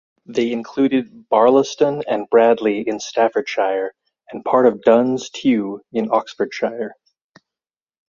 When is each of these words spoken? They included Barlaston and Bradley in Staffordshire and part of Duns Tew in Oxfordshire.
They 0.25 0.51
included 0.51 1.27
Barlaston 1.31 2.01
and 2.07 2.27
Bradley 2.27 2.79
in 2.89 2.99
Staffordshire 2.99 3.93
and 4.31 4.43
part 4.43 4.65
of 4.65 4.81
Duns 4.81 5.29
Tew 5.29 5.79
in 5.93 6.09
Oxfordshire. 6.09 6.95